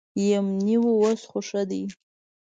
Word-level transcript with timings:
یمنی 0.29 0.75
و 0.79 0.85
اوس 1.01 1.21
خو 1.29 1.39
ښه 1.47 1.61
دي. 1.69 1.83